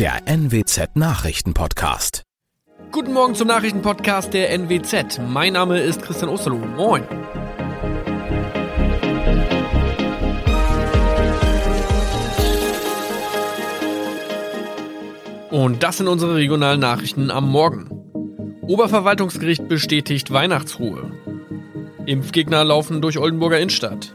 der 0.00 0.22
NWZ 0.26 0.96
Nachrichtenpodcast. 0.96 2.22
Guten 2.90 3.12
Morgen 3.12 3.34
zum 3.34 3.48
Nachrichtenpodcast 3.48 4.32
der 4.32 4.50
NWZ. 4.50 5.20
Mein 5.28 5.52
Name 5.52 5.78
ist 5.78 6.00
Christian 6.00 6.30
Osterloh. 6.30 6.56
Moin. 6.56 7.02
Und 15.50 15.82
das 15.82 15.98
sind 15.98 16.08
unsere 16.08 16.34
regionalen 16.34 16.80
Nachrichten 16.80 17.30
am 17.30 17.50
Morgen. 17.50 17.90
Oberverwaltungsgericht 18.62 19.68
bestätigt 19.68 20.30
Weihnachtsruhe. 20.30 21.12
Impfgegner 22.06 22.64
laufen 22.64 23.02
durch 23.02 23.18
Oldenburger 23.18 23.58
Innenstadt. 23.58 24.14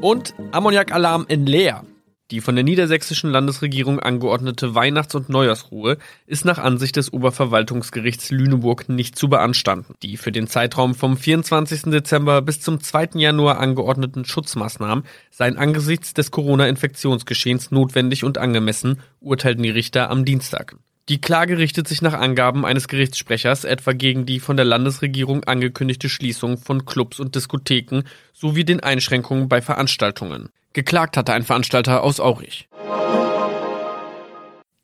Und 0.00 0.34
Ammoniakalarm 0.52 1.26
in 1.28 1.44
Leer. 1.44 1.84
Die 2.30 2.40
von 2.40 2.54
der 2.54 2.64
niedersächsischen 2.64 3.28
Landesregierung 3.28 4.00
angeordnete 4.00 4.74
Weihnachts- 4.74 5.14
und 5.14 5.28
Neujahrsruhe 5.28 5.98
ist 6.26 6.46
nach 6.46 6.56
Ansicht 6.56 6.96
des 6.96 7.12
Oberverwaltungsgerichts 7.12 8.30
Lüneburg 8.30 8.88
nicht 8.88 9.18
zu 9.18 9.28
beanstanden. 9.28 9.94
Die 10.02 10.16
für 10.16 10.32
den 10.32 10.46
Zeitraum 10.46 10.94
vom 10.94 11.18
24. 11.18 11.90
Dezember 11.90 12.40
bis 12.40 12.62
zum 12.62 12.80
2. 12.80 13.10
Januar 13.16 13.60
angeordneten 13.60 14.24
Schutzmaßnahmen 14.24 15.04
seien 15.30 15.58
angesichts 15.58 16.14
des 16.14 16.30
Corona-Infektionsgeschehens 16.30 17.70
notwendig 17.70 18.24
und 18.24 18.38
angemessen, 18.38 19.00
urteilten 19.20 19.62
die 19.62 19.70
Richter 19.70 20.08
am 20.08 20.24
Dienstag. 20.24 20.76
Die 21.10 21.20
Klage 21.20 21.58
richtet 21.58 21.86
sich 21.86 22.00
nach 22.00 22.14
Angaben 22.14 22.64
eines 22.64 22.88
Gerichtssprechers 22.88 23.64
etwa 23.64 23.92
gegen 23.92 24.24
die 24.24 24.40
von 24.40 24.56
der 24.56 24.64
Landesregierung 24.64 25.44
angekündigte 25.44 26.08
Schließung 26.08 26.56
von 26.56 26.86
Clubs 26.86 27.20
und 27.20 27.34
Diskotheken 27.34 28.04
sowie 28.32 28.64
den 28.64 28.80
Einschränkungen 28.80 29.50
bei 29.50 29.60
Veranstaltungen. 29.60 30.48
Geklagt 30.72 31.18
hatte 31.18 31.34
ein 31.34 31.42
Veranstalter 31.42 32.02
aus 32.02 32.20
Aurich. 32.20 32.68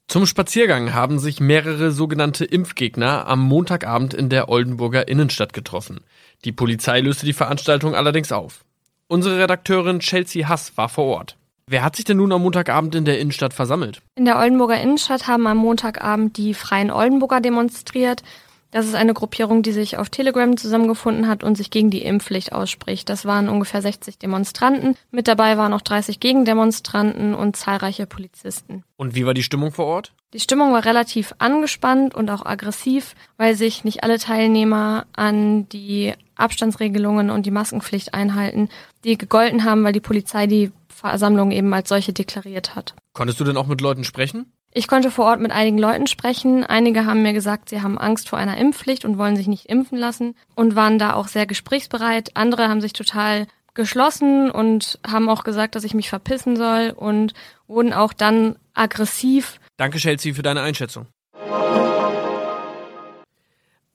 Zum 0.09 0.27
Spaziergang 0.27 0.93
haben 0.93 1.18
sich 1.18 1.40
mehrere 1.40 1.90
sogenannte 1.90 2.45
Impfgegner 2.45 3.27
am 3.27 3.40
Montagabend 3.40 4.12
in 4.12 4.29
der 4.29 4.51
Oldenburger 4.51 5.09
Innenstadt 5.09 5.55
getroffen. 5.55 6.01
Die 6.45 6.52
Polizei 6.52 7.01
löste 7.01 7.24
die 7.24 7.32
Veranstaltung 7.32 7.95
allerdings 7.95 8.30
auf. 8.30 8.65
Unsere 9.07 9.38
Redakteurin 9.38 10.01
Chelsea 10.01 10.49
Hass 10.49 10.77
war 10.77 10.90
vor 10.90 11.05
Ort. 11.05 11.37
Wer 11.71 11.85
hat 11.85 11.95
sich 11.95 12.04
denn 12.04 12.16
nun 12.16 12.32
am 12.32 12.43
Montagabend 12.43 12.96
in 12.96 13.04
der 13.04 13.21
Innenstadt 13.21 13.54
versammelt? 13.54 14.02
In 14.16 14.24
der 14.24 14.40
Oldenburger 14.40 14.80
Innenstadt 14.80 15.29
haben 15.29 15.46
am 15.46 15.59
Montagabend 15.59 16.37
die 16.37 16.52
Freien 16.52 16.90
Oldenburger 16.90 17.40
demonstriert. 17.40 18.24
Das 18.73 18.87
ist 18.87 18.96
eine 18.96 19.15
Gruppierung, 19.15 19.62
die 19.62 19.71
sich 19.71 19.96
auf 19.96 20.10
Telegram 20.10 20.57
zusammengefunden 20.57 21.29
hat 21.29 21.45
und 21.45 21.57
sich 21.57 21.71
gegen 21.71 21.90
die 21.90 22.02
Impfpflicht 22.02 22.52
ausspricht. 22.52 23.09
Das 23.09 23.24
waren 23.24 23.49
ungefähr 23.49 23.82
60 23.82 24.18
Demonstranten. 24.18 24.96
Mit 25.12 25.29
dabei 25.29 25.57
waren 25.59 25.71
noch 25.71 25.82
30 25.82 26.18
Gegendemonstranten 26.18 27.37
und 27.37 27.54
zahlreiche 27.54 28.07
Polizisten. 28.07 28.82
Und 28.96 29.15
wie 29.15 29.24
war 29.24 29.34
die 29.34 29.45
Stimmung 29.45 29.71
vor 29.71 29.87
Ort? 29.87 30.12
Die 30.32 30.40
Stimmung 30.40 30.73
war 30.73 30.84
relativ 30.84 31.34
angespannt 31.38 32.16
und 32.16 32.30
auch 32.30 32.45
aggressiv, 32.45 33.15
weil 33.37 33.55
sich 33.55 33.84
nicht 33.84 34.02
alle 34.02 34.18
Teilnehmer 34.18 35.07
an 35.12 35.68
die 35.68 36.15
Abstandsregelungen 36.34 37.30
und 37.30 37.46
die 37.46 37.51
Maskenpflicht 37.52 38.12
einhalten, 38.12 38.68
die 39.05 39.16
gegolten 39.16 39.65
haben, 39.65 39.84
weil 39.84 39.93
die 39.93 40.01
Polizei 40.01 40.49
die 40.49 40.73
Versammlung 41.01 41.51
eben 41.51 41.73
als 41.74 41.88
solche 41.88 42.12
deklariert 42.12 42.74
hat. 42.74 42.95
Konntest 43.12 43.40
du 43.40 43.45
denn 43.45 43.56
auch 43.56 43.66
mit 43.66 43.80
Leuten 43.80 44.04
sprechen? 44.04 44.52
Ich 44.73 44.87
konnte 44.87 45.10
vor 45.10 45.24
Ort 45.24 45.40
mit 45.40 45.51
einigen 45.51 45.79
Leuten 45.79 46.06
sprechen. 46.06 46.65
Einige 46.65 47.04
haben 47.04 47.23
mir 47.23 47.32
gesagt, 47.32 47.68
sie 47.70 47.82
haben 47.82 47.98
Angst 47.98 48.29
vor 48.29 48.38
einer 48.38 48.56
Impfpflicht 48.56 49.04
und 49.04 49.18
wollen 49.18 49.34
sich 49.34 49.48
nicht 49.48 49.66
impfen 49.66 49.98
lassen 49.98 50.37
und 50.54 50.76
waren 50.76 50.98
da 50.98 51.15
auch 51.15 51.26
sehr 51.26 51.46
gesprächsbereit. 51.46 52.37
Andere 52.37 52.68
haben 52.68 52.80
sich 52.80 52.93
total 52.93 53.48
geschlossen 53.74 54.51
und 54.51 55.01
haben 55.04 55.28
auch 55.28 55.43
gesagt, 55.43 55.74
dass 55.74 55.84
ich 55.84 55.95
mich 55.95 56.09
verpissen 56.09 56.56
soll 56.56 56.93
und 56.95 57.34
wurden 57.66 57.93
auch 57.93 58.12
dann 58.12 58.56
aggressiv. 58.74 59.59
Danke, 59.76 59.98
Chelsea, 59.98 60.34
für 60.34 60.43
deine 60.43 60.60
Einschätzung. 60.60 61.06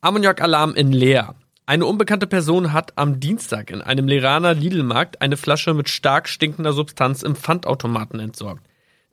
Ammoniak-Alarm 0.02 0.76
in 0.76 0.92
Leer. 0.92 1.36
Eine 1.68 1.88
unbekannte 1.88 2.28
Person 2.28 2.74
hat 2.74 2.96
am 2.96 3.20
Dienstag 3.20 3.72
in 3.72 3.82
einem 3.82 4.08
Leraner 4.08 4.54
Lidl-Markt 4.54 5.22
eine 5.22 5.36
Flasche 5.36 5.74
mit 5.74 5.90
stark 5.90 6.30
stinkender 6.30 6.74
Substanz 6.74 7.24
im 7.24 7.36
Pfandautomaten 7.36 8.20
entsorgt. 8.20 8.64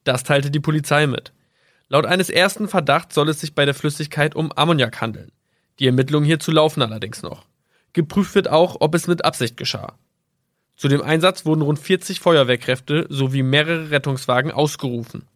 Das 0.04 0.22
teilte 0.22 0.50
die 0.50 0.60
Polizei 0.60 1.06
mit. 1.06 1.32
Laut 1.88 2.04
eines 2.04 2.28
ersten 2.28 2.68
Verdachts 2.68 3.14
soll 3.14 3.30
es 3.30 3.40
sich 3.40 3.54
bei 3.54 3.64
der 3.64 3.72
Flüssigkeit 3.72 4.34
um 4.34 4.52
Ammoniak 4.52 5.00
handeln. 5.00 5.32
Die 5.78 5.86
Ermittlungen 5.86 6.26
hierzu 6.26 6.50
laufen 6.50 6.82
allerdings 6.82 7.22
noch. 7.22 7.46
Geprüft 7.94 8.34
wird 8.34 8.48
auch, 8.48 8.76
ob 8.80 8.94
es 8.94 9.06
mit 9.06 9.24
Absicht 9.24 9.56
geschah. 9.56 9.94
Zu 10.76 10.88
dem 10.88 11.00
Einsatz 11.00 11.46
wurden 11.46 11.62
rund 11.62 11.78
40 11.78 12.20
Feuerwehrkräfte 12.20 13.06
sowie 13.08 13.42
mehrere 13.42 13.90
Rettungswagen 13.90 14.50
ausgerufen. 14.50 15.26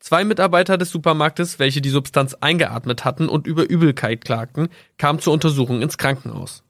Zwei 0.00 0.24
Mitarbeiter 0.24 0.78
des 0.78 0.90
Supermarktes, 0.90 1.58
welche 1.58 1.82
die 1.82 1.90
Substanz 1.90 2.34
eingeatmet 2.34 3.04
hatten 3.04 3.28
und 3.28 3.46
über 3.46 3.68
Übelkeit 3.68 4.24
klagten, 4.24 4.68
kamen 4.96 5.20
zur 5.20 5.34
Untersuchung 5.34 5.82
ins 5.82 5.98
Krankenhaus. 5.98 6.64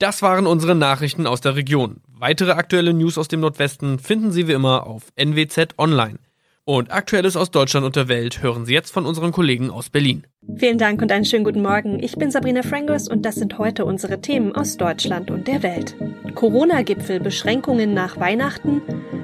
Das 0.00 0.20
waren 0.20 0.48
unsere 0.48 0.74
Nachrichten 0.74 1.28
aus 1.28 1.40
der 1.40 1.54
Region. 1.54 2.00
Weitere 2.08 2.50
aktuelle 2.50 2.92
News 2.92 3.18
aus 3.18 3.28
dem 3.28 3.38
Nordwesten 3.38 4.00
finden 4.00 4.32
Sie 4.32 4.48
wie 4.48 4.52
immer 4.52 4.84
auf 4.84 5.04
NWZ 5.14 5.78
Online. 5.78 6.18
Und 6.64 6.92
Aktuelles 6.92 7.36
aus 7.36 7.52
Deutschland 7.52 7.86
und 7.86 7.94
der 7.94 8.08
Welt 8.08 8.42
hören 8.42 8.66
Sie 8.66 8.74
jetzt 8.74 8.92
von 8.92 9.06
unseren 9.06 9.30
Kollegen 9.30 9.70
aus 9.70 9.90
Berlin. 9.90 10.24
Vielen 10.56 10.78
Dank 10.78 11.02
und 11.02 11.10
einen 11.12 11.24
schönen 11.24 11.44
guten 11.44 11.62
Morgen. 11.62 12.02
Ich 12.02 12.16
bin 12.16 12.32
Sabrina 12.32 12.62
Frangos 12.62 13.08
und 13.08 13.22
das 13.22 13.36
sind 13.36 13.58
heute 13.58 13.84
unsere 13.84 14.20
Themen 14.20 14.54
aus 14.54 14.76
Deutschland 14.76 15.30
und 15.30 15.46
der 15.46 15.62
Welt. 15.62 15.96
Corona-Gipfel, 16.34 17.20
Beschränkungen 17.20 17.94
nach 17.94 18.18
Weihnachten, 18.18 18.82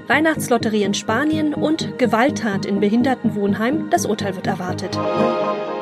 Weihnachtslotterie 0.09 0.85
in 0.85 0.95
Spanien 0.95 1.53
und 1.53 1.99
Gewalttat 1.99 2.65
in 2.65 2.81
Behindertenwohnheim. 2.81 3.91
Das 3.91 4.07
Urteil 4.07 4.35
wird 4.35 4.47
erwartet. 4.47 4.99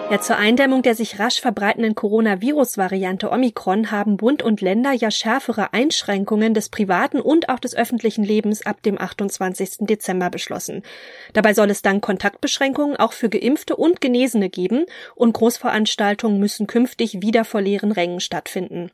Ja, 0.08 0.20
zur 0.20 0.36
Eindämmung 0.36 0.82
der 0.82 0.94
sich 0.94 1.18
rasch 1.18 1.40
verbreitenden 1.40 1.96
Coronavirus-Variante 1.96 3.28
Omikron 3.28 3.90
haben 3.90 4.16
Bund 4.16 4.40
und 4.40 4.60
Länder 4.60 4.92
ja 4.92 5.10
schärfere 5.10 5.72
Einschränkungen 5.72 6.54
des 6.54 6.68
privaten 6.68 7.20
und 7.20 7.48
auch 7.48 7.58
des 7.58 7.74
öffentlichen 7.74 8.22
Lebens 8.22 8.64
ab 8.64 8.82
dem 8.82 9.00
28. 9.00 9.78
Dezember 9.80 10.30
beschlossen. 10.30 10.84
Dabei 11.32 11.54
soll 11.54 11.70
es 11.70 11.82
dann 11.82 12.00
Kontaktbeschränkungen 12.00 12.96
auch 12.96 13.12
für 13.12 13.28
Geimpfte 13.28 13.74
und 13.74 14.00
Genesene 14.00 14.48
geben 14.48 14.86
und 15.16 15.32
Großveranstaltungen 15.32 16.38
müssen 16.38 16.68
künftig 16.68 17.20
wieder 17.20 17.44
vor 17.44 17.60
leeren 17.60 17.90
Rängen 17.90 18.20
stattfinden. 18.20 18.92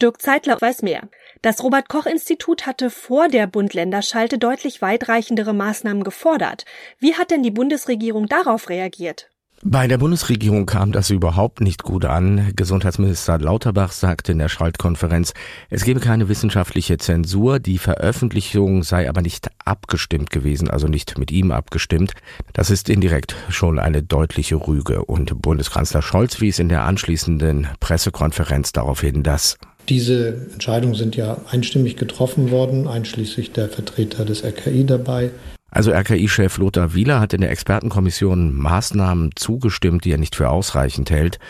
Dirk 0.00 0.22
Zeitler 0.22 0.58
weiß 0.58 0.80
mehr. 0.80 1.02
Das 1.42 1.62
Robert 1.62 1.90
Koch 1.90 2.06
Institut 2.06 2.64
hatte 2.64 2.88
vor 2.88 3.28
der 3.28 3.46
Bund-Länder-Schalte 3.46 4.38
deutlich 4.38 4.80
weitreichendere 4.80 5.52
Maßnahmen 5.52 6.04
gefordert. 6.04 6.64
Wie 6.98 7.16
hat 7.16 7.30
denn 7.30 7.42
die 7.42 7.50
Bundesregierung 7.50 8.28
darauf 8.28 8.70
reagiert? 8.70 9.28
Bei 9.62 9.88
der 9.88 9.98
Bundesregierung 9.98 10.66
kam 10.66 10.92
das 10.92 11.08
überhaupt 11.08 11.60
nicht 11.60 11.82
gut 11.82 12.04
an. 12.04 12.52
Gesundheitsminister 12.54 13.38
Lauterbach 13.38 13.92
sagte 13.92 14.32
in 14.32 14.38
der 14.38 14.50
Schaltkonferenz, 14.50 15.32
es 15.70 15.84
gebe 15.84 16.00
keine 16.00 16.28
wissenschaftliche 16.28 16.98
Zensur, 16.98 17.60
die 17.60 17.78
Veröffentlichung 17.78 18.82
sei 18.82 19.08
aber 19.08 19.22
nicht 19.22 19.48
abgestimmt 19.64 20.30
gewesen, 20.30 20.68
also 20.68 20.86
nicht 20.86 21.16
mit 21.16 21.30
ihm 21.30 21.50
abgestimmt. 21.50 22.12
Das 22.52 22.68
ist 22.68 22.90
indirekt 22.90 23.36
schon 23.48 23.78
eine 23.78 24.02
deutliche 24.02 24.56
Rüge. 24.56 25.04
Und 25.04 25.40
Bundeskanzler 25.40 26.02
Scholz 26.02 26.40
wies 26.42 26.58
in 26.58 26.68
der 26.68 26.82
anschließenden 26.82 27.68
Pressekonferenz 27.80 28.72
darauf 28.72 29.00
hin, 29.00 29.22
dass 29.22 29.56
diese 29.88 30.48
Entscheidungen 30.52 30.94
sind 30.94 31.16
ja 31.16 31.36
einstimmig 31.50 31.96
getroffen 31.96 32.50
worden, 32.50 32.86
einschließlich 32.86 33.52
der 33.52 33.68
Vertreter 33.68 34.24
des 34.24 34.44
RKI 34.44 34.84
dabei. 34.84 35.30
Also 35.74 35.90
RKI-Chef 35.90 36.56
Lothar 36.58 36.94
Wieler 36.94 37.18
hat 37.18 37.32
in 37.32 37.40
der 37.40 37.50
Expertenkommission 37.50 38.54
Maßnahmen 38.54 39.32
zugestimmt, 39.34 40.04
die 40.04 40.12
er 40.12 40.18
nicht 40.18 40.36
für 40.36 40.48
ausreichend 40.48 41.10
hält. 41.10 41.40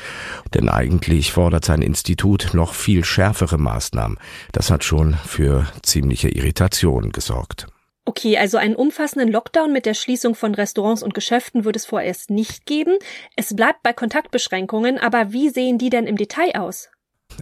Denn 0.54 0.70
eigentlich 0.70 1.32
fordert 1.32 1.66
sein 1.66 1.82
Institut 1.82 2.54
noch 2.54 2.72
viel 2.72 3.04
schärfere 3.04 3.58
Maßnahmen. 3.58 4.18
Das 4.52 4.70
hat 4.70 4.82
schon 4.82 5.14
für 5.26 5.66
ziemliche 5.82 6.30
Irritation 6.30 7.12
gesorgt. 7.12 7.66
Okay, 8.06 8.38
also 8.38 8.56
einen 8.56 8.76
umfassenden 8.76 9.30
Lockdown 9.30 9.72
mit 9.72 9.84
der 9.84 9.94
Schließung 9.94 10.34
von 10.34 10.54
Restaurants 10.54 11.02
und 11.02 11.12
Geschäften 11.14 11.66
wird 11.66 11.76
es 11.76 11.84
vorerst 11.84 12.30
nicht 12.30 12.64
geben. 12.64 12.96
Es 13.36 13.54
bleibt 13.54 13.82
bei 13.82 13.92
Kontaktbeschränkungen, 13.92 14.98
aber 14.98 15.32
wie 15.32 15.50
sehen 15.50 15.76
die 15.76 15.90
denn 15.90 16.06
im 16.06 16.16
Detail 16.16 16.52
aus? 16.54 16.88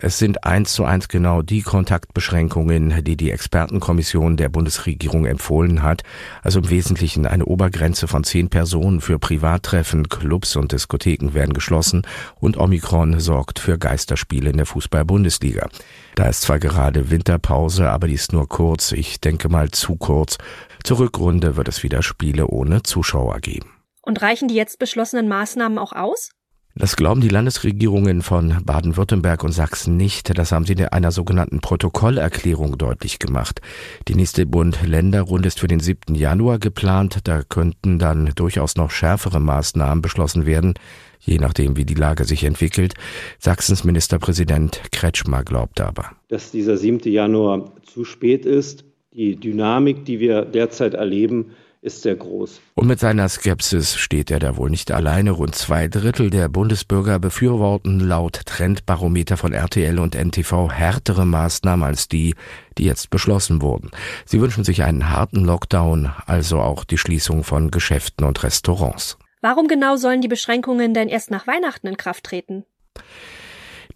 Es 0.01 0.19
sind 0.19 0.45
eins 0.45 0.73
zu 0.73 0.85
eins 0.85 1.09
genau 1.09 1.43
die 1.43 1.63
Kontaktbeschränkungen, 1.63 3.05
die 3.05 3.17
die 3.17 3.31
Expertenkommission 3.31 4.37
der 4.37 4.49
Bundesregierung 4.49 5.27
empfohlen 5.27 5.83
hat. 5.83 6.03
Also 6.43 6.61
im 6.61 6.71
Wesentlichen 6.71 7.27
eine 7.27 7.45
Obergrenze 7.45 8.09
von 8.09 8.25
zehn 8.25 8.49
Personen 8.49 9.01
für 9.01 9.19
Privattreffen, 9.19 10.09
Clubs 10.09 10.57
und 10.57 10.73
Diskotheken 10.73 11.35
werden 11.35 11.53
geschlossen 11.53 12.03
und 12.41 12.57
Omikron 12.57 13.21
sorgt 13.21 13.59
für 13.59 13.79
Geisterspiele 13.79 14.51
in 14.51 14.57
der 14.57 14.67
Fußball-Bundesliga. 14.67 15.69
Da 16.15 16.27
ist 16.27 16.43
zwar 16.43 16.59
gerade 16.59 17.11
Winterpause, 17.11 17.91
aber 17.91 18.09
die 18.09 18.15
ist 18.15 18.33
nur 18.33 18.49
kurz. 18.49 18.93
Ich 18.93 19.21
denke 19.21 19.49
mal 19.49 19.71
zu 19.71 19.97
kurz. 19.97 20.39
Zur 20.85 20.99
Rückrunde 20.99 21.57
wird 21.57 21.69
es 21.69 21.83
wieder 21.83 22.03
Spiele 22.03 22.49
ohne 22.49 22.83
Zuschauer 22.83 23.39
geben. 23.41 23.71
Und 24.03 24.21
reichen 24.21 24.49
die 24.49 24.55
jetzt 24.55 24.79
beschlossenen 24.79 25.29
Maßnahmen 25.29 25.79
auch 25.79 25.93
aus? 25.93 26.31
Das 26.75 26.97
glauben 26.97 27.21
die 27.21 27.29
Landesregierungen 27.29 28.23
von 28.23 28.57
Baden-Württemberg 28.65 29.45
und 29.45 29.53
Sachsen 29.53 29.99
nicht. 29.99 30.39
Das 30.39 30.53
haben 30.53 30.65
sie 30.65 30.73
in 30.73 30.87
einer 30.87 31.13
sogenannten 31.13 31.61
Protokollerklärung 31.61 32.79
deutlich 32.79 33.19
gemacht. 33.19 33.61
Die 34.09 34.15
nächste 34.15 34.47
Bund-Länder-Runde 34.47 35.49
ist 35.49 35.61
für 35.61 35.69
den 35.69 35.81
7. 35.81 36.15
Januar 36.15 36.59
geplant. 36.59 37.19
Da 37.25 37.43
könnten 37.43 37.99
dann 37.99 38.33
durchaus 38.37 38.77
noch 38.77 38.91
schärfere 38.91 39.39
Maßnahmen 39.39 40.01
beschlossen 40.01 40.47
werden, 40.47 40.73
je 41.21 41.37
nachdem, 41.37 41.77
wie 41.77 41.85
die 41.85 41.93
Lage 41.93 42.25
sich 42.25 42.43
entwickelt. 42.45 42.95
Sachsens 43.39 43.85
Ministerpräsident 43.85 44.81
Kretschmer 44.93 45.45
glaubt 45.45 45.79
aber. 45.79 46.13
Dass 46.29 46.53
dieser 46.53 46.79
7. 46.79 47.01
Januar 47.13 47.71
zu 47.85 48.07
spät 48.07 48.47
ist. 48.47 48.85
Die 49.13 49.37
Dynamik, 49.37 50.07
die 50.07 50.21
wir 50.21 50.47
derzeit 50.47 50.95
erleben, 50.95 51.51
ist 51.83 52.03
sehr 52.03 52.15
groß. 52.15 52.61
Und 52.75 52.87
mit 52.87 53.01
seiner 53.01 53.29
Skepsis 53.29 53.97
steht 53.97 54.31
er 54.31 54.39
da 54.39 54.57
wohl 54.57 54.71
nicht 54.71 54.93
alleine. 54.93 55.33
Rund 55.33 55.55
zwei 55.55 55.89
Drittel 55.89 56.31
der 56.31 56.49
Bundesbürger 56.49 57.19
befürworten 57.19 58.01
laut 58.01 58.41
Trendbarometer 58.47 59.37
von 59.37 59.53
RTL 59.53 59.99
und 59.99 60.15
NTV 60.15 60.71
härtere 60.71 61.27
Maßnahmen 61.27 61.85
als 61.85 62.09
die, 62.09 62.35
die 62.79 62.85
jetzt 62.85 63.11
beschlossen 63.11 63.61
wurden. 63.61 63.91
Sie 64.25 64.41
wünschen 64.41 64.65
sich 64.65 64.85
einen 64.85 65.11
harten 65.11 65.45
Lockdown, 65.45 66.13
also 66.27 66.61
auch 66.61 66.85
die 66.85 66.99
Schließung 66.99 67.43
von 67.43 67.71
Geschäften 67.71 68.25
und 68.25 68.43
Restaurants. 68.43 69.19
Warum 69.41 69.67
genau 69.67 69.97
sollen 69.97 70.21
die 70.21 70.29
Beschränkungen 70.29 70.95
denn 70.95 71.09
erst 71.09 71.33
nach 71.33 71.49
Weihnachten 71.49 71.89
in 71.89 71.97
Kraft 71.97 72.25
treten? 72.25 72.65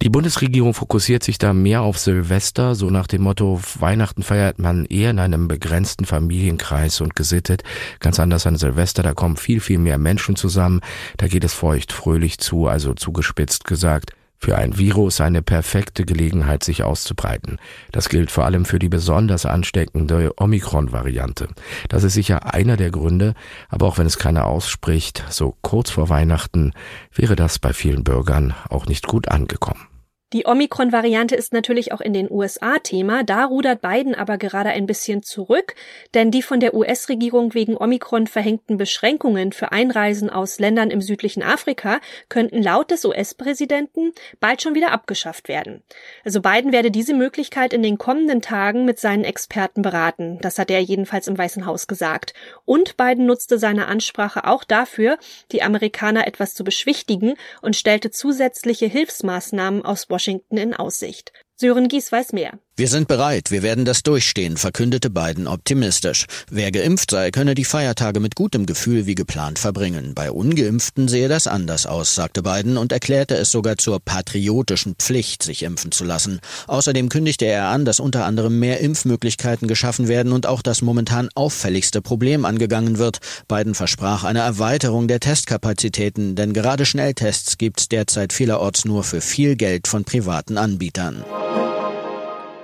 Die 0.03 0.11
Bundesregierung 0.11 0.75
fokussiert 0.75 1.23
sich 1.23 1.39
da 1.39 1.53
mehr 1.53 1.83
auf 1.83 1.99
Silvester, 1.99 2.75
so 2.75 2.91
nach 2.91 3.07
dem 3.07 3.23
Motto, 3.23 3.61
Weihnachten 3.79 4.23
feiert 4.23 4.59
man 4.59 4.85
eher 4.87 5.11
in 5.11 5.19
einem 5.19 5.49
begrenzten 5.49 6.05
Familienkreis 6.05 7.01
und 7.01 7.15
gesittet. 7.15 7.63
Ganz 8.01 8.19
anders 8.19 8.47
an 8.47 8.57
Silvester, 8.57 9.03
da 9.03 9.15
kommen 9.15 9.37
viel, 9.37 9.61
viel 9.61 9.79
mehr 9.79 9.99
Menschen 9.99 10.37
zusammen, 10.37 10.81
da 11.17 11.29
geht 11.29 11.45
es 11.45 11.55
feucht 11.55 11.93
fröhlich 11.93 12.39
zu, 12.39 12.67
also 12.67 12.95
zugespitzt 12.95 13.65
gesagt. 13.65 14.16
Für 14.39 14.57
ein 14.57 14.77
Virus 14.77 15.21
eine 15.21 15.43
perfekte 15.43 16.05
Gelegenheit, 16.05 16.63
sich 16.63 16.83
auszubreiten. 16.83 17.59
Das 17.93 18.09
gilt 18.09 18.31
vor 18.31 18.45
allem 18.45 18.65
für 18.65 18.79
die 18.79 18.89
besonders 18.89 19.47
ansteckende 19.47 20.33
Omikron-Variante. 20.37 21.49
Das 21.89 22.05
ist 22.05 22.15
sicher 22.15 22.53
einer 22.55 22.77
der 22.77 22.91
Gründe, 22.91 23.35
aber 23.69 23.87
auch 23.87 23.99
wenn 23.99 24.07
es 24.07 24.19
keiner 24.19 24.47
ausspricht, 24.47 25.25
so 25.31 25.57
kurz 25.63 25.91
vor 25.91 26.09
Weihnachten 26.09 26.73
wäre 27.15 27.37
das 27.37 27.59
bei 27.59 27.73
vielen 27.73 28.05
Bürgern 28.05 28.55
auch 28.69 28.87
nicht 28.87 29.07
gut 29.07 29.29
angekommen. 29.29 29.96
Die 30.33 30.45
Omikron-Variante 30.45 31.37
ist 31.37 31.53
natürlich 31.53 31.93
auch 31.93 32.01
in 32.01 32.13
den 32.13 32.29
USA 32.29 32.81
Thema. 32.81 33.23
Da 33.23 33.45
rudert 33.45 33.81
Biden 33.81 34.17
aber 34.17 34.39
gerade 34.39 34.71
ein 34.71 34.87
bisschen 34.87 35.23
zurück, 35.23 35.77
denn 36.15 36.33
die 36.33 36.43
von 36.43 36.59
der 36.59 36.75
US-Regierung 36.75 37.55
wegen 37.55 37.77
Omikron 37.77 38.27
verhängten 38.27 38.77
Beschränkungen 38.77 39.53
für 39.53 39.71
Einreisen 39.71 40.29
aus 40.29 40.59
Ländern 40.59 40.91
im 40.91 41.01
südlichen 41.01 41.45
Afrika 41.45 42.01
könnten 42.29 42.61
laut 42.61 42.91
des 42.91 43.05
US-Präsidenten 43.05 44.11
bald 44.41 44.63
schon 44.63 44.75
wieder 44.75 44.91
abgeschafft 44.91 45.47
werden. 45.47 45.85
Also 46.25 46.41
Biden 46.43 46.73
werde 46.73 46.91
diese 46.91 47.15
Möglichkeit 47.15 47.73
in 47.73 47.85
den 47.85 47.97
kommenden 47.97 48.43
Tagen 48.43 48.85
mit 48.85 48.99
seinen 48.99 49.23
Experten 49.23 49.83
beraten. 49.83 50.39
Das 50.41 50.59
hat 50.59 50.73
er 50.73 50.81
jedenfalls 50.81 51.29
im 51.29 51.39
Weißen 51.39 51.67
Haus 51.67 51.87
gesagt. 51.87 52.35
Und 52.65 52.97
Biden 52.97 53.27
nutzte 53.27 53.61
seine 53.61 53.87
Ansprache 53.87 54.45
auch 54.45 54.65
dafür, 54.65 55.19
die 55.53 55.63
Amerikaner 55.63 56.27
etwas 56.27 56.55
zu 56.55 56.65
beschwichtigen 56.65 57.35
und 57.63 57.77
stellte 57.77 58.11
zusätzliche 58.11 58.87
Hilfsmaßnahmen 58.87 59.85
aus 59.85 60.07
Washington 60.17 60.57
in 60.57 60.73
Aussicht. 60.73 61.31
Sören 61.59 61.89
Gies 61.89 62.13
weiß 62.13 62.35
mehr. 62.35 62.59
Wir 62.79 62.89
sind 62.89 63.09
bereit, 63.09 63.51
wir 63.51 63.63
werden 63.63 63.87
das 63.87 64.03
durchstehen, 64.03 64.59
verkündete 64.59 65.09
Biden 65.09 65.47
optimistisch. 65.47 66.27
Wer 66.51 66.71
geimpft 66.71 67.11
sei, 67.11 67.31
könne 67.31 67.55
die 67.55 67.65
Feiertage 67.65 68.21
mit 68.21 68.35
gutem 68.37 68.67
Gefühl 68.67 69.07
wie 69.07 69.15
geplant 69.15 69.59
verbringen. 69.59 70.13
Bei 70.15 70.31
ungeimpften 70.31 71.09
sehe 71.09 71.29
das 71.29 71.47
anders 71.47 71.87
aus, 71.87 72.15
sagte 72.15 72.43
Biden 72.43 72.77
und 72.77 72.93
erklärte 72.93 73.35
es 73.35 73.51
sogar 73.51 73.79
zur 73.79 74.01
patriotischen 74.01 74.97
Pflicht, 74.97 75.43
sich 75.43 75.63
impfen 75.63 75.91
zu 75.91 76.05
lassen. 76.05 76.41
Außerdem 76.67 77.09
kündigte 77.09 77.47
er 77.47 77.69
an, 77.69 77.87
dass 77.87 77.99
unter 77.99 78.27
anderem 78.27 78.59
mehr 78.59 78.81
Impfmöglichkeiten 78.81 79.67
geschaffen 79.67 80.07
werden 80.07 80.33
und 80.33 80.45
auch 80.45 80.61
das 80.61 80.83
momentan 80.83 81.31
auffälligste 81.35 82.03
Problem 82.03 82.45
angegangen 82.45 82.99
wird. 82.99 83.21
Biden 83.49 83.75
versprach 83.75 84.25
eine 84.25 84.41
Erweiterung 84.41 85.09
der 85.09 85.21
Testkapazitäten, 85.21 86.35
denn 86.35 86.53
gerade 86.53 86.85
Schnelltests 86.85 87.57
gibt 87.57 87.81
es 87.81 87.89
derzeit 87.89 88.35
vielerorts 88.35 88.85
nur 88.85 89.03
für 89.03 89.23
viel 89.23 89.57
Geld 89.57 89.89
von 89.89 90.05
privaten 90.05 90.59
Anbietern. 90.59 91.25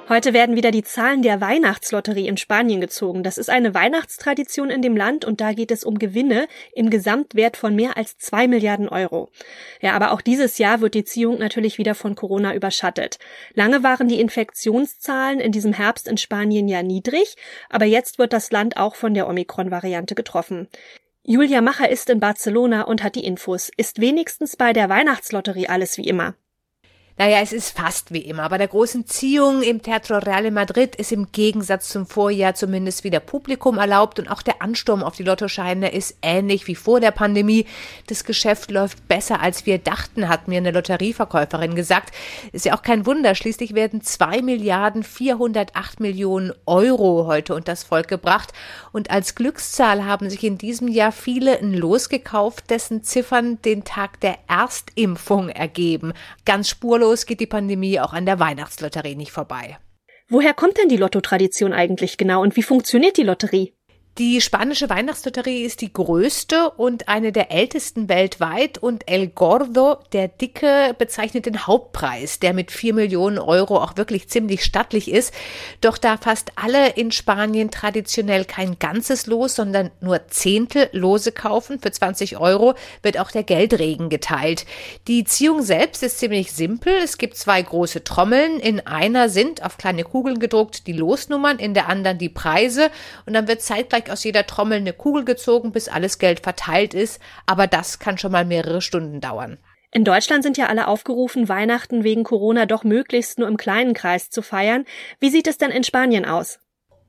Heute 0.09 0.35
werden 0.35 0.57
wieder 0.57 0.73
die 0.73 0.83
Zahlen 0.83 1.23
der 1.23 1.41
Weihnachtslotterie 1.41 2.27
in 2.27 2.37
Spanien 2.37 2.81
gezogen. 2.81 3.23
Das 3.23 3.39
ist 3.39 3.49
eine 3.49 3.73
Weihnachtstradition 3.73 4.69
in 4.69 4.83
dem 4.83 4.97
Land 4.97 5.25
und 5.25 5.41
da 5.41 5.53
geht 5.53 5.71
es 5.71 5.85
um 5.85 5.99
Gewinne 5.99 6.49
im 6.75 6.91
Gesamtwert 6.91 7.57
von 7.57 7.77
mehr 7.77 7.97
als 7.97 8.19
zwei 8.19 8.49
Milliarden 8.49 8.89
Euro. 8.89 9.31
Ja, 9.81 9.93
aber 9.93 10.11
auch 10.11 10.21
dieses 10.21 10.59
Jahr 10.59 10.81
wird 10.81 10.95
die 10.95 11.05
Ziehung 11.05 11.39
natürlich 11.39 11.79
wieder 11.79 11.95
von 11.95 12.17
Corona 12.17 12.53
überschattet. 12.53 13.21
Lange 13.55 13.85
waren 13.85 14.09
die 14.09 14.21
Infektionszahlen 14.21 15.39
in 15.39 15.53
diesem 15.53 15.73
Herbst 15.73 16.09
in 16.09 16.19
Spanien 16.19 16.67
ja 16.67 16.83
niedrig, 16.83 17.37
aber 17.71 17.85
jetzt 17.85 18.19
wird 18.19 18.33
das 18.33 18.51
Land 18.51 18.77
auch 18.77 18.97
von 18.97 19.15
der 19.15 19.29
Omikron-Variante 19.29 20.17
getroffen. 20.17 20.69
Julia 21.25 21.61
Macher 21.61 21.89
ist 21.89 22.11
in 22.11 22.19
Barcelona 22.19 22.83
und 22.83 23.05
hat 23.05 23.15
die 23.15 23.25
Infos. 23.25 23.71
Ist 23.77 24.01
wenigstens 24.01 24.57
bei 24.57 24.73
der 24.73 24.89
Weihnachtslotterie 24.89 25.69
alles 25.69 25.97
wie 25.97 26.09
immer? 26.09 26.35
Naja, 27.19 27.41
es 27.43 27.53
ist 27.53 27.77
fast 27.77 28.13
wie 28.13 28.23
immer. 28.23 28.49
Bei 28.49 28.57
der 28.57 28.69
großen 28.69 29.07
Ziehung 29.07 29.61
im 29.63 29.83
Teatro 29.83 30.17
Real 30.17 30.47
in 30.47 30.55
Madrid 30.55 30.97
ist 30.97 31.13
im 31.13 31.31
Gegensatz 31.31 31.91
zum 31.91 32.07
Vorjahr 32.07 32.55
zumindest 32.55 33.05
wieder 33.05 33.21
Publikum 33.21 33.77
erlaubt 33.77 34.19
und 34.19 34.29
auch 34.31 34.41
der 34.41 34.63
Ansturm 34.63 35.03
auf 35.03 35.15
die 35.17 35.23
Lottoscheine 35.23 35.93
ist 35.93 36.17
ähnlich 36.23 36.67
wie 36.69 36.75
vor 36.75 37.01
der 37.01 37.11
Pandemie. 37.11 37.67
Das 38.07 38.25
Geschäft 38.25 38.71
läuft 38.71 39.09
besser 39.09 39.41
als 39.41 39.67
wir 39.67 39.79
dachten, 39.79 40.29
hat 40.29 40.49
mir 40.49 40.57
eine 40.57 40.71
Lotterieverkäuferin 40.71 41.75
gesagt. 41.75 42.15
Ist 42.53 42.65
ja 42.65 42.75
auch 42.75 42.83
kein 42.83 43.05
Wunder. 43.05 43.35
Schließlich 43.35 43.75
werden 43.75 44.01
zwei 44.01 44.41
Milliarden 44.41 45.03
408 45.03 46.01
Millionen 46.01 46.53
Euro 46.65 47.27
heute 47.27 47.55
unter 47.55 47.73
das 47.73 47.85
Volk 47.85 48.09
gebracht. 48.09 48.53
Und 48.91 49.11
als 49.11 49.35
Glückszahl 49.35 50.07
haben 50.07 50.31
sich 50.31 50.45
in 50.45 50.57
diesem 50.57 50.89
Jahr 50.89 51.13
viele 51.13 51.59
ein 51.59 51.75
Los 51.75 52.09
gekauft, 52.09 52.71
dessen 52.71 53.03
Ziffern 53.03 53.61
den 53.63 53.85
Tag 53.85 54.19
der 54.21 54.39
Erstimpfung 54.49 55.51
ergeben. 55.51 56.15
Ganz 56.47 56.71
spurlos 56.71 57.02
spurlos 57.03 57.27
geht 57.27 57.41
die 57.41 57.47
Pandemie 57.47 57.99
auch 57.99 58.13
an 58.13 58.27
der 58.27 58.39
Weihnachtslotterie 58.39 59.17
nicht 59.17 59.33
vorbei. 59.33 59.77
Woher 60.29 60.55
kommt 60.55 60.79
denn 60.79 60.89
die 60.89 60.97
Lottotradition 60.97 61.73
eigentlich 61.73 62.17
genau 62.17 62.43
und 62.43 62.55
wie 62.55 62.63
funktioniert 62.63 63.17
die 63.17 63.25
Lotterie? 63.25 63.75
Die 64.19 64.43
spanische 64.43 64.91
Weihnachtslotterie 64.91 65.63
ist 65.63 65.81
die 65.81 65.91
größte 65.91 66.69
und 66.73 67.09
eine 67.09 67.33
der 67.33 67.51
ältesten 67.51 68.11
weltweit 68.11 68.77
und 68.77 69.09
El 69.09 69.29
Gordo, 69.29 70.01
der 70.13 70.29
Dicke, 70.29 70.95
bezeichnet 70.99 71.47
den 71.47 71.67
Hauptpreis, 71.67 72.39
der 72.39 72.53
mit 72.53 72.71
vier 72.71 72.93
Millionen 72.93 73.39
Euro 73.39 73.79
auch 73.79 73.97
wirklich 73.97 74.29
ziemlich 74.29 74.65
stattlich 74.65 75.11
ist. 75.11 75.33
Doch 75.81 75.97
da 75.97 76.19
fast 76.19 76.53
alle 76.57 76.91
in 76.91 77.11
Spanien 77.11 77.71
traditionell 77.71 78.45
kein 78.45 78.79
ganzes 78.79 79.25
Los, 79.27 79.55
sondern 79.55 79.91
nur 80.03 80.29
Zehntel 80.29 80.91
Lose 80.93 81.33
kaufen 81.33 81.81
für 81.81 81.91
20 81.91 82.37
Euro, 82.37 82.75
wird 83.03 83.19
auch 83.19 83.31
der 83.31 83.45
Geldregen 83.45 84.11
geteilt. 84.11 84.67
Die 85.09 85.25
Ziehung 85.25 85.63
selbst 85.63 86.03
ist 86.03 86.19
ziemlich 86.19 86.53
simpel. 86.53 86.93
Es 87.03 87.17
gibt 87.17 87.39
zwei 87.39 87.63
große 87.63 88.05
Trommeln. 88.05 88.61
In 88.61 88.87
einer 88.87 89.31
sind 89.31 89.65
auf 89.65 89.79
kleine 89.79 90.05
Kugeln 90.05 90.39
gedruckt 90.39 90.87
die 90.87 90.93
Losnummern, 90.93 91.59
in 91.59 91.73
der 91.73 91.89
anderen 91.89 92.19
die 92.19 92.29
Preise 92.29 92.91
und 93.25 93.33
dann 93.33 93.49
wird 93.49 93.63
zeitgleich 93.63 94.02
zeigt 94.03 94.11
aus 94.11 94.25
jeder 94.25 94.47
Trommel 94.47 94.79
eine 94.79 94.93
Kugel 94.93 95.25
gezogen, 95.25 95.71
bis 95.71 95.89
alles 95.89 96.19
Geld 96.19 96.41
verteilt 96.41 96.93
ist, 96.93 97.21
aber 97.47 97.69
das 97.69 98.01
kann 98.01 98.19
schon 98.19 98.33
mal 98.33 98.45
mehrere 98.45 98.81
Stunden 98.81 99.21
dauern. 99.21 99.59
In 99.93 100.05
Deutschland 100.05 100.43
sind 100.43 100.57
ja 100.57 100.67
alle 100.67 100.89
aufgerufen, 100.89 101.49
Weihnachten 101.49 102.03
wegen 102.03 102.25
Corona 102.25 102.67
doch 102.67 102.83
möglichst 102.83 103.39
nur 103.39 103.47
im 103.47 103.57
kleinen 103.57 103.95
Kreis 103.95 104.31
zu 104.31 104.43
feiern. 104.43 104.87
Wie 105.21 105.31
sieht 105.31 105.47
es 105.47 105.59
denn 105.59 105.71
in 105.71 105.85
Spanien 105.85 106.25
aus? 106.25 106.59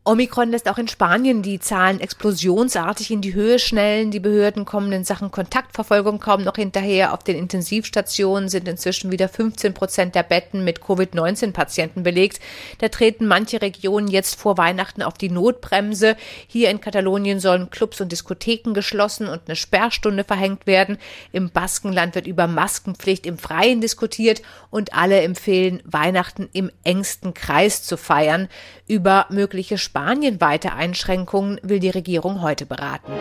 Omikron 0.06 0.52
lässt 0.52 0.68
auch 0.68 0.78
in 0.78 0.90
Spanien 0.90 1.44
die 1.44 1.62
Zahlen 1.62 2.02
explosionsartig 2.02 3.10
in 3.10 3.22
die 3.22 3.34
Höhe 3.34 3.58
schnellen. 3.58 4.12
Die 4.12 4.20
Behörden 4.20 4.66
kommen 4.66 4.92
in 4.92 5.06
Sachen 5.06 5.32
Kontaktverfolgung 5.32 6.20
kaum 6.20 6.44
noch 6.44 6.58
hinterher. 6.58 7.14
Auf 7.14 7.24
den 7.24 7.38
Intensivstationen 7.38 8.50
sind 8.50 8.68
inzwischen 8.68 9.14
wieder 9.14 9.30
15 9.30 9.74
Prozent 9.74 10.14
der 10.14 10.24
Betten 10.24 10.66
mit 10.66 10.82
Covid-19-Patienten 10.82 12.04
belegt. 12.04 12.42
Da 12.80 12.90
treten 12.90 13.28
manche 13.28 13.62
Regionen 13.62 14.10
jetzt 14.10 14.36
vor 14.36 14.58
Weihnachten 14.58 15.04
auf 15.04 15.14
die 15.14 15.30
Notbremse. 15.30 16.18
Hier 16.48 16.70
in 16.70 16.82
Katalonien 16.82 17.40
sollen 17.40 17.70
Clubs 17.70 18.02
und 18.02 18.12
Diskotheken 18.12 18.74
geschlossen 18.74 19.30
und 19.30 19.44
eine 19.46 19.56
Sperrstunde 19.56 20.26
verhängt 20.26 20.68
werden. 20.68 20.98
Im 21.32 21.50
Baskenland 21.50 22.14
wird 22.16 22.28
über 22.28 22.48
Maskenpflicht 22.48 23.26
im 23.26 23.38
Freien 23.38 23.80
diskutiert 23.80 24.42
und 24.70 24.94
alle 24.94 25.22
empfehlen, 25.22 25.82
Weihnachten 25.86 26.50
im 26.52 26.70
engsten 26.84 27.34
Kreis 27.34 27.84
zu 27.84 27.96
feiern. 27.96 28.50
Über 28.86 29.28
mögliche 29.30 29.78
spanien 29.94 30.40
Einschränkungen 30.74 31.60
will 31.62 31.80
die 31.80 31.92
Regierung 31.92 32.42
heute 32.42 32.66
beraten. 32.66 33.12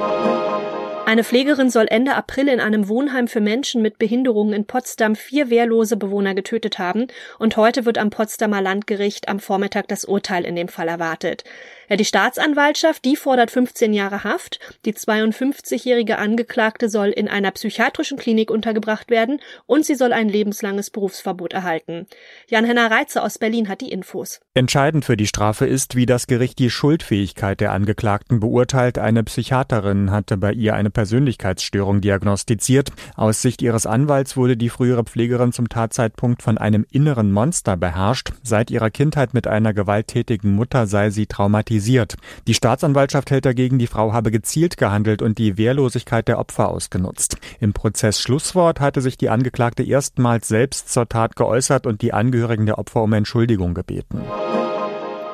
Eine 1.13 1.25
Pflegerin 1.25 1.69
soll 1.69 1.89
Ende 1.91 2.15
April 2.15 2.49
in 2.49 2.59
einem 2.59 2.89
Wohnheim 2.89 3.29
für 3.29 3.43
Menschen 3.43 3.83
mit 3.83 3.99
Behinderungen 3.99 4.55
in 4.55 4.65
Potsdam 4.65 5.15
vier 5.15 5.51
wehrlose 5.51 5.99
Bewohner 5.99 6.35
getötet 6.35 6.79
haben 6.79 7.09
und 7.39 7.59
heute 7.59 7.85
wird 7.85 7.99
am 7.99 8.09
Potsdamer 8.09 8.63
Landgericht 8.63 9.29
am 9.29 9.39
Vormittag 9.39 9.89
das 9.89 10.07
Urteil 10.07 10.47
in 10.47 10.57
dem 10.57 10.69
Fall 10.69 10.89
erwartet. 10.89 11.45
Die 11.91 12.07
Staatsanwaltschaft, 12.07 13.05
die 13.05 13.17
fordert 13.17 13.51
15 13.51 13.93
Jahre 13.93 14.25
Haft. 14.25 14.59
Die 14.87 14.95
52-jährige 14.95 16.17
Angeklagte 16.17 16.89
soll 16.89 17.09
in 17.09 17.29
einer 17.29 17.51
psychiatrischen 17.51 18.17
Klinik 18.17 18.51
untergebracht 18.51 19.11
werden 19.11 19.41
und 19.67 19.85
sie 19.85 19.95
soll 19.95 20.15
ein 20.15 20.31
lebenslanges 20.31 20.89
Berufsverbot 20.89 21.53
erhalten. 21.53 22.07
Jan-Henner 22.49 22.91
Reitze 22.91 23.23
aus 23.23 23.37
Berlin 23.37 23.69
hat 23.69 23.83
die 23.83 23.93
Infos. 23.93 24.41
Entscheidend 24.55 25.05
für 25.05 25.19
die 25.19 25.27
Strafe 25.27 25.67
ist, 25.67 25.95
wie 25.95 26.07
das 26.07 26.27
Gericht 26.27 26.59
die 26.59 26.71
Schuldfähigkeit 26.71 27.61
der 27.61 27.73
Angeklagten 27.73 28.41
beurteilt. 28.41 28.97
Eine 28.97 29.23
Psychiaterin 29.25 30.11
hatte 30.11 30.39
bei 30.39 30.53
ihr 30.55 30.75
eine 30.75 30.89
Persönlichkeitsstörung 31.03 32.01
diagnostiziert. 32.01 32.93
Aus 33.17 33.43
Sicht 33.43 33.61
ihres 33.61 33.87
Anwalts 33.87 34.37
wurde 34.37 34.57
die 34.57 34.69
frühere 34.69 35.03
Pflegerin 35.03 35.51
zum 35.51 35.69
Tatzeitpunkt 35.69 36.45
von 36.45 36.59
einem 36.59 36.87
inneren 36.93 37.33
Monster 37.33 37.77
beherrscht. 37.77 38.33
Seit 38.45 38.71
ihrer 38.71 38.91
Kindheit 38.91 39.35
mit 39.35 39.49
einer 39.49 39.75
gewalttätigen 39.75 40.55
Mutter 40.55 40.87
sei 40.87 41.11
sie 41.11 41.27
traumatisiert. 41.27 42.15
Die 42.47 42.55
Staatsanwaltschaft 42.55 43.33
hält 43.33 43.45
dagegen, 43.45 43.81
die 43.81 43.89
Frau 43.89 44.13
habe 44.13 44.31
gezielt 44.31 44.77
gehandelt 44.77 45.23
und 45.23 45.39
die 45.39 45.59
Wehrlosigkeit 45.59 46.29
der 46.29 46.39
Opfer 46.39 46.69
ausgenutzt. 46.69 47.37
Im 47.59 47.73
Prozess 47.73 48.21
Schlusswort 48.21 48.79
hatte 48.79 49.01
sich 49.01 49.17
die 49.17 49.29
Angeklagte 49.29 49.83
erstmals 49.83 50.47
selbst 50.47 50.93
zur 50.93 51.09
Tat 51.09 51.35
geäußert 51.35 51.85
und 51.85 52.01
die 52.01 52.13
Angehörigen 52.13 52.67
der 52.67 52.79
Opfer 52.79 53.03
um 53.03 53.13
Entschuldigung 53.13 53.75
gebeten. 53.75 54.23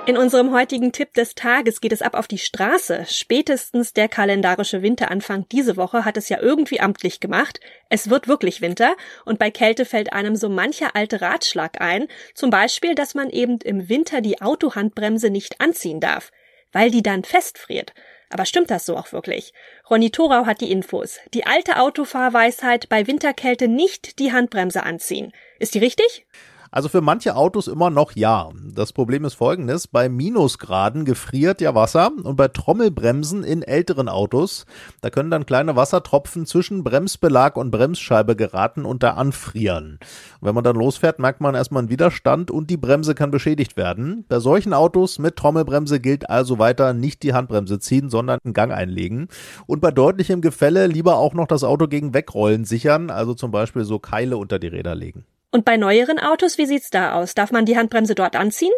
In 0.09 0.17
unserem 0.17 0.55
heutigen 0.55 0.91
Tipp 0.93 1.13
des 1.13 1.35
Tages 1.35 1.83
geht 1.83 1.93
es 1.93 2.01
ab 2.01 2.15
auf 2.15 2.27
die 2.27 2.39
Straße. 2.39 3.05
Spätestens 3.07 3.93
der 3.93 4.09
kalendarische 4.09 4.81
Winteranfang 4.81 5.45
diese 5.53 5.77
Woche 5.77 6.07
hat 6.07 6.17
es 6.17 6.31
ja 6.31 6.41
irgendwie 6.41 6.81
amtlich 6.81 7.21
gemacht. 7.21 7.61
Es 7.91 8.09
wird 8.09 8.27
wirklich 8.27 8.63
Winter 8.63 8.97
und 9.27 9.39
bei 9.39 9.51
Kälte 9.51 9.85
fällt 9.85 10.15
einem 10.15 10.35
so 10.35 10.49
mancher 10.49 10.97
alte 10.97 11.21
Ratschlag 11.21 11.83
ein. 11.83 12.09
Zum 12.33 12.49
Beispiel, 12.49 12.95
dass 12.95 13.15
man 13.15 13.29
eben 13.29 13.59
im 13.59 13.91
Winter 13.91 14.23
die 14.23 14.41
Autohandbremse 14.41 15.29
nicht 15.29 15.61
anziehen 15.61 16.01
darf, 16.01 16.33
weil 16.73 16.91
die 16.91 17.03
dann 17.03 17.23
festfriert. 17.23 17.93
Aber 18.31 18.47
stimmt 18.47 18.71
das 18.71 18.87
so 18.87 18.97
auch 18.97 19.13
wirklich? 19.13 19.53
Ronny 19.91 20.09
Thorau 20.09 20.47
hat 20.47 20.63
die 20.63 20.73
Infos. 20.73 21.19
Die 21.35 21.45
alte 21.45 21.79
Autofahrweisheit 21.81 22.89
bei 22.89 23.07
Winterkälte 23.07 23.69
nicht 23.69 24.19
die 24.21 24.33
Handbremse 24.33 24.85
anziehen. 24.85 25.35
Ist 25.59 25.75
die 25.75 25.81
richtig? 25.81 26.25
Also 26.71 26.89
für 26.89 27.01
manche 27.01 27.37
Autos 27.37 27.69
immer 27.69 27.91
noch 27.91 28.13
ja. 28.13 28.51
Das 28.75 28.93
Problem 28.93 29.25
ist 29.25 29.35
folgendes. 29.35 29.87
Bei 29.87 30.09
Minusgraden 30.09 31.05
gefriert 31.05 31.61
ja 31.61 31.75
Wasser 31.75 32.11
und 32.23 32.37
bei 32.37 32.49
Trommelbremsen 32.49 33.45
in 33.45 33.63
älteren 33.63 34.09
Autos, 34.09 34.67
da 35.01 35.11
können 35.11 35.31
dann 35.31 35.47
kleine 35.47 35.77
Wassertropfen 35.77 36.47
zwischen 36.47 36.85
Bremsbelag 36.85 37.57
und 37.57 37.71
Bremsscheibe 37.71 38.37
geraten 38.37 38.85
und 38.85 39.03
da 39.03 39.13
anfrieren. 39.15 39.99
Und 40.41 40.49
wenn 40.49 40.55
man 40.55 40.65
dann 40.65 40.77
losfährt, 40.77 41.19
merkt 41.19 41.41
man 41.41 41.55
erstmal 41.55 41.83
einen 41.83 41.91
Widerstand 41.91 42.51
und 42.51 42.71
die 42.71 42.77
Bremse 42.77 43.15
kann 43.15 43.31
beschädigt 43.31 43.77
werden. 43.77 44.25
Bei 44.29 44.39
solchen 44.41 44.73
Autos 44.73 45.19
mit 45.19 45.37
Trommelbremse 45.37 46.01
gilt 46.01 46.29
also 46.29 46.59
weiter 46.59 46.93
nicht 46.93 47.23
die 47.23 47.35
Handbremse 47.35 47.79
ziehen, 47.79 48.11
sondern 48.11 48.39
einen 48.45 48.55
Gang 48.55 48.73
einlegen. 48.73 49.29
Und 49.67 49.81
bei 49.81 49.91
deutlichem 49.91 50.41
Gefälle 50.41 50.87
lieber 50.87 51.17
auch 51.17 51.35
noch 51.35 51.47
das 51.47 51.65
Auto 51.65 51.87
gegen 51.89 52.15
Wegrollen 52.15 52.65
sichern, 52.65 53.11
also 53.11 53.35
zum 53.35 53.51
Beispiel 53.51 53.85
so 53.85 53.99
Keile 53.99 54.37
unter 54.37 54.59
die 54.59 54.69
Räder 54.69 54.95
legen. 54.95 55.25
Und 55.51 55.65
bei 55.65 55.77
neueren 55.77 56.19
Autos, 56.19 56.59
wie 56.59 56.67
sieht's 56.67 56.91
da 56.91 57.15
aus? 57.15 57.35
Darf 57.35 57.53
man 57.53 57.65
die 57.65 57.77
Handbremse 57.77 58.15
dort 58.15 58.37
anziehen? 58.37 58.73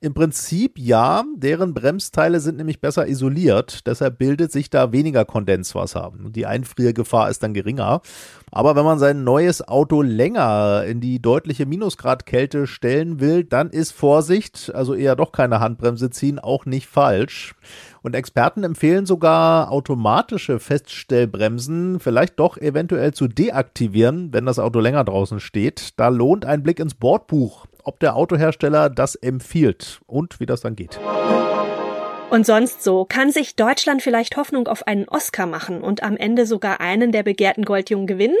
Im 0.00 0.14
Prinzip 0.14 0.78
ja, 0.78 1.24
deren 1.34 1.74
Bremsteile 1.74 2.38
sind 2.38 2.56
nämlich 2.56 2.80
besser 2.80 3.08
isoliert, 3.08 3.84
deshalb 3.84 4.18
bildet 4.18 4.52
sich 4.52 4.70
da 4.70 4.92
weniger 4.92 5.24
Kondenswasser. 5.24 6.12
Die 6.16 6.46
Einfriergefahr 6.46 7.28
ist 7.30 7.42
dann 7.42 7.52
geringer. 7.52 8.00
Aber 8.52 8.76
wenn 8.76 8.84
man 8.84 9.00
sein 9.00 9.24
neues 9.24 9.66
Auto 9.66 10.02
länger 10.02 10.84
in 10.86 11.00
die 11.00 11.20
deutliche 11.20 11.66
Minusgradkälte 11.66 12.68
stellen 12.68 13.18
will, 13.18 13.42
dann 13.42 13.70
ist 13.70 13.90
Vorsicht, 13.90 14.70
also 14.72 14.94
eher 14.94 15.16
doch 15.16 15.32
keine 15.32 15.58
Handbremse 15.58 16.10
ziehen, 16.10 16.38
auch 16.38 16.64
nicht 16.64 16.86
falsch. 16.86 17.56
Und 18.00 18.14
Experten 18.14 18.62
empfehlen 18.62 19.04
sogar 19.04 19.72
automatische 19.72 20.60
Feststellbremsen 20.60 21.98
vielleicht 21.98 22.38
doch 22.38 22.56
eventuell 22.56 23.12
zu 23.14 23.26
deaktivieren, 23.26 24.32
wenn 24.32 24.46
das 24.46 24.60
Auto 24.60 24.78
länger 24.78 25.02
draußen 25.02 25.40
steht. 25.40 25.98
Da 25.98 26.06
lohnt 26.06 26.44
ein 26.44 26.62
Blick 26.62 26.78
ins 26.78 26.94
Bordbuch, 26.94 27.66
ob 27.88 27.98
der 28.00 28.16
Autohersteller 28.16 28.90
das 28.90 29.14
empfiehlt 29.14 30.00
und 30.06 30.40
wie 30.40 30.46
das 30.46 30.60
dann 30.60 30.76
geht. 30.76 31.00
Und 32.30 32.44
sonst 32.44 32.84
so, 32.84 33.06
kann 33.06 33.32
sich 33.32 33.56
Deutschland 33.56 34.02
vielleicht 34.02 34.36
Hoffnung 34.36 34.68
auf 34.68 34.86
einen 34.86 35.08
Oscar 35.08 35.46
machen 35.46 35.80
und 35.80 36.02
am 36.02 36.18
Ende 36.18 36.44
sogar 36.44 36.82
einen 36.82 37.10
der 37.10 37.22
begehrten 37.22 37.64
Goldjungen 37.64 38.06
gewinnen? 38.06 38.36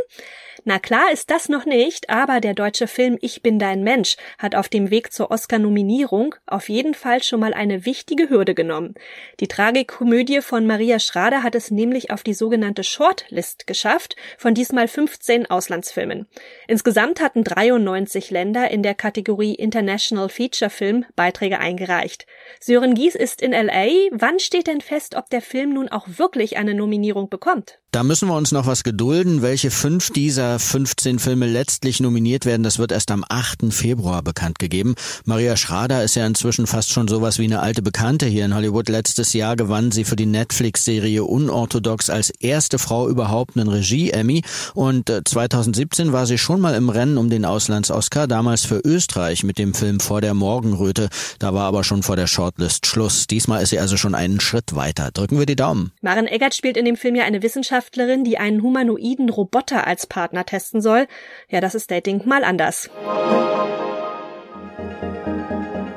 Na 0.68 0.78
klar 0.78 1.10
ist 1.14 1.30
das 1.30 1.48
noch 1.48 1.64
nicht, 1.64 2.10
aber 2.10 2.42
der 2.42 2.52
deutsche 2.52 2.88
Film 2.88 3.16
Ich 3.22 3.40
bin 3.40 3.58
dein 3.58 3.82
Mensch 3.82 4.18
hat 4.36 4.54
auf 4.54 4.68
dem 4.68 4.90
Weg 4.90 5.14
zur 5.14 5.30
Oscar-Nominierung 5.30 6.34
auf 6.46 6.68
jeden 6.68 6.92
Fall 6.92 7.22
schon 7.22 7.40
mal 7.40 7.54
eine 7.54 7.86
wichtige 7.86 8.28
Hürde 8.28 8.54
genommen. 8.54 8.92
Die 9.40 9.48
Tragikomödie 9.48 10.42
von 10.42 10.66
Maria 10.66 10.98
Schrader 10.98 11.42
hat 11.42 11.54
es 11.54 11.70
nämlich 11.70 12.10
auf 12.10 12.22
die 12.22 12.34
sogenannte 12.34 12.84
Shortlist 12.84 13.66
geschafft, 13.66 14.14
von 14.36 14.52
diesmal 14.52 14.88
15 14.88 15.50
Auslandsfilmen. 15.50 16.26
Insgesamt 16.66 17.22
hatten 17.22 17.44
93 17.44 18.30
Länder 18.30 18.70
in 18.70 18.82
der 18.82 18.94
Kategorie 18.94 19.54
International 19.54 20.28
Feature 20.28 20.68
Film 20.68 21.06
Beiträge 21.16 21.60
eingereicht. 21.60 22.26
Sören 22.60 22.92
Gies 22.92 23.14
ist 23.14 23.40
in 23.40 23.52
LA. 23.52 23.86
Wann 24.10 24.38
steht 24.38 24.66
denn 24.66 24.82
fest, 24.82 25.14
ob 25.14 25.30
der 25.30 25.40
Film 25.40 25.72
nun 25.72 25.88
auch 25.88 26.06
wirklich 26.18 26.58
eine 26.58 26.74
Nominierung 26.74 27.30
bekommt? 27.30 27.78
Da 27.90 28.02
müssen 28.02 28.28
wir 28.28 28.36
uns 28.36 28.52
noch 28.52 28.66
was 28.66 28.84
gedulden. 28.84 29.40
Welche 29.40 29.70
fünf 29.70 30.10
dieser 30.10 30.57
15 30.58 31.18
Filme 31.18 31.46
letztlich 31.46 32.00
nominiert 32.00 32.46
werden, 32.46 32.62
das 32.62 32.78
wird 32.78 32.92
erst 32.92 33.10
am 33.10 33.24
8. 33.28 33.72
Februar 33.72 34.22
bekannt 34.22 34.58
gegeben. 34.58 34.94
Maria 35.24 35.56
Schrader 35.56 36.04
ist 36.04 36.14
ja 36.14 36.26
inzwischen 36.26 36.66
fast 36.66 36.90
schon 36.90 37.08
sowas 37.08 37.38
wie 37.38 37.44
eine 37.44 37.60
alte 37.60 37.82
Bekannte 37.82 38.26
hier 38.26 38.44
in 38.44 38.54
Hollywood. 38.54 38.88
Letztes 38.88 39.32
Jahr 39.32 39.56
gewann 39.56 39.90
sie 39.90 40.04
für 40.04 40.16
die 40.16 40.26
Netflix-Serie 40.26 41.24
Unorthodox 41.24 42.10
als 42.10 42.30
erste 42.30 42.78
Frau 42.78 43.08
überhaupt 43.08 43.56
einen 43.56 43.68
Regie-Emmy. 43.68 44.42
Und 44.74 45.10
2017 45.24 46.08
äh, 46.08 46.12
war 46.12 46.26
sie 46.26 46.38
schon 46.38 46.60
mal 46.60 46.74
im 46.74 46.88
Rennen 46.88 47.18
um 47.18 47.30
den 47.30 47.44
Auslands-Oscar, 47.44 48.26
damals 48.26 48.64
für 48.64 48.80
Österreich 48.84 49.44
mit 49.44 49.58
dem 49.58 49.74
Film 49.74 50.00
Vor 50.00 50.20
der 50.20 50.34
Morgenröte. 50.34 51.08
Da 51.38 51.54
war 51.54 51.66
aber 51.66 51.84
schon 51.84 52.02
vor 52.02 52.16
der 52.16 52.26
Shortlist 52.26 52.86
Schluss. 52.86 53.26
Diesmal 53.26 53.62
ist 53.62 53.70
sie 53.70 53.78
also 53.78 53.96
schon 53.96 54.14
einen 54.14 54.40
Schritt 54.40 54.74
weiter. 54.74 55.10
Drücken 55.12 55.38
wir 55.38 55.46
die 55.46 55.56
Daumen. 55.56 55.92
Maren 56.02 56.26
Eggert 56.26 56.54
spielt 56.54 56.76
in 56.76 56.84
dem 56.84 56.96
Film 56.96 57.14
ja 57.14 57.24
eine 57.24 57.42
Wissenschaftlerin, 57.42 58.24
die 58.24 58.38
einen 58.38 58.62
humanoiden 58.62 59.28
Roboter 59.28 59.86
als 59.86 60.06
Partner 60.06 60.44
testen 60.48 60.80
soll. 60.80 61.06
Ja, 61.48 61.60
das 61.60 61.74
ist 61.74 61.90
Dating 61.90 62.26
mal 62.26 62.44
anders. 62.44 62.90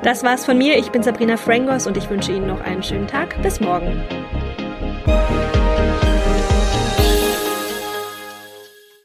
Das 0.02 0.24
war's 0.24 0.44
von 0.44 0.58
mir. 0.58 0.78
Ich 0.78 0.90
bin 0.90 1.02
Sabrina 1.02 1.36
Frangos 1.36 1.86
und 1.86 1.96
ich 1.96 2.10
wünsche 2.10 2.32
Ihnen 2.32 2.48
noch 2.48 2.60
einen 2.60 2.82
schönen 2.82 3.06
Tag. 3.06 3.40
Bis 3.42 3.60
morgen. 3.60 4.02